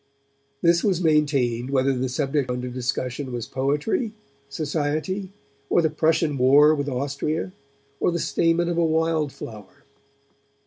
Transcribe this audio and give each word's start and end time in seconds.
This 0.63 0.83
was 0.83 0.99
maintained 0.99 1.69
whether 1.69 1.93
the 1.95 2.09
subject 2.09 2.49
under 2.49 2.69
discussion 2.69 3.31
was 3.31 3.45
poetry, 3.45 4.07
or 4.07 4.11
society, 4.49 5.29
or 5.69 5.83
the 5.83 5.91
Prussian 5.91 6.39
war 6.39 6.73
with 6.73 6.89
Austria, 6.89 7.51
or 7.99 8.09
the 8.11 8.17
stamen 8.17 8.67
of 8.67 8.79
a 8.79 8.83
wild 8.83 9.31
flower. 9.31 9.83